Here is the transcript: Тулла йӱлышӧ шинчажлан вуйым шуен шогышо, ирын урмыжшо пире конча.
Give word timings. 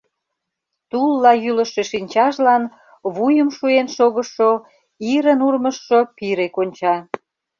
Тулла 0.89 1.31
йӱлышӧ 1.43 1.83
шинчажлан 1.91 2.63
вуйым 3.15 3.49
шуен 3.57 3.87
шогышо, 3.95 4.51
ирын 5.13 5.39
урмыжшо 5.47 5.99
пире 6.17 6.47
конча. 6.55 6.95